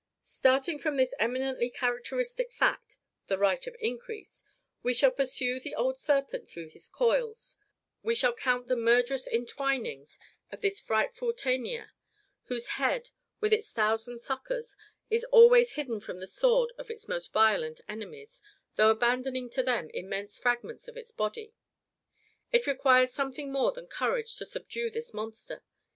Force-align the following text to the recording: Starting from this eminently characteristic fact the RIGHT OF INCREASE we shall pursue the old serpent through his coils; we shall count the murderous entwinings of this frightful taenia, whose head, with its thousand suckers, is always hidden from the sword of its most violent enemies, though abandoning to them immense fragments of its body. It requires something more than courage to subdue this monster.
Starting 0.23 0.79
from 0.79 0.97
this 0.97 1.13
eminently 1.19 1.69
characteristic 1.69 2.51
fact 2.51 2.97
the 3.27 3.37
RIGHT 3.37 3.67
OF 3.67 3.75
INCREASE 3.79 4.43
we 4.81 4.95
shall 4.95 5.11
pursue 5.11 5.59
the 5.59 5.75
old 5.75 5.95
serpent 5.95 6.49
through 6.49 6.69
his 6.69 6.89
coils; 6.89 7.55
we 8.01 8.15
shall 8.15 8.33
count 8.33 8.65
the 8.65 8.75
murderous 8.75 9.27
entwinings 9.27 10.17
of 10.51 10.61
this 10.61 10.79
frightful 10.79 11.31
taenia, 11.33 11.91
whose 12.45 12.67
head, 12.69 13.11
with 13.41 13.53
its 13.53 13.69
thousand 13.71 14.17
suckers, 14.17 14.75
is 15.11 15.23
always 15.25 15.73
hidden 15.73 15.99
from 15.99 16.17
the 16.17 16.25
sword 16.25 16.73
of 16.79 16.89
its 16.89 17.07
most 17.07 17.31
violent 17.31 17.79
enemies, 17.87 18.41
though 18.77 18.89
abandoning 18.89 19.51
to 19.51 19.61
them 19.61 19.91
immense 19.93 20.35
fragments 20.35 20.87
of 20.87 20.97
its 20.97 21.11
body. 21.11 21.53
It 22.51 22.65
requires 22.65 23.13
something 23.13 23.51
more 23.51 23.71
than 23.71 23.85
courage 23.85 24.35
to 24.37 24.47
subdue 24.47 24.89
this 24.89 25.13
monster. 25.13 25.61